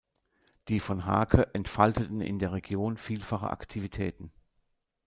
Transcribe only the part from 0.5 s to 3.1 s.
Die von Hake entfalteten in der Region